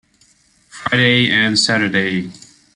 [0.67, 2.31] Friday and Saturday.